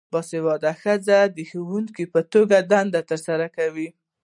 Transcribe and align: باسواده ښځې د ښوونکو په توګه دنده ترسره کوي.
باسواده 0.13 0.71
ښځې 0.81 1.19
د 1.37 1.37
ښوونکو 1.49 2.03
په 2.13 2.19
توګه 2.33 2.57
دنده 2.71 3.01
ترسره 3.09 3.47
کوي. 3.57 3.87